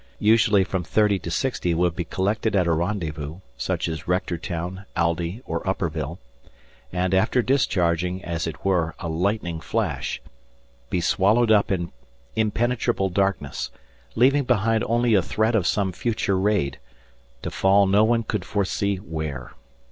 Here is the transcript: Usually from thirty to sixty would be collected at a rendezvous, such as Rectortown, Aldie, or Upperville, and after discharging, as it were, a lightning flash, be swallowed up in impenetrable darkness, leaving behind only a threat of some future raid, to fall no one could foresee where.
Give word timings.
Usually 0.17 0.63
from 0.63 0.83
thirty 0.83 1.19
to 1.19 1.29
sixty 1.29 1.75
would 1.75 1.95
be 1.95 2.05
collected 2.05 2.55
at 2.55 2.65
a 2.65 2.71
rendezvous, 2.71 3.35
such 3.55 3.87
as 3.87 4.07
Rectortown, 4.07 4.85
Aldie, 4.97 5.43
or 5.45 5.61
Upperville, 5.69 6.17
and 6.91 7.13
after 7.13 7.43
discharging, 7.43 8.25
as 8.25 8.47
it 8.47 8.65
were, 8.65 8.95
a 8.97 9.07
lightning 9.07 9.59
flash, 9.59 10.19
be 10.89 11.01
swallowed 11.01 11.51
up 11.51 11.71
in 11.71 11.91
impenetrable 12.35 13.09
darkness, 13.09 13.69
leaving 14.15 14.43
behind 14.45 14.83
only 14.85 15.13
a 15.13 15.21
threat 15.21 15.53
of 15.53 15.67
some 15.67 15.91
future 15.91 16.39
raid, 16.39 16.79
to 17.43 17.51
fall 17.51 17.85
no 17.85 18.03
one 18.03 18.23
could 18.23 18.43
foresee 18.43 18.95
where. 18.95 19.51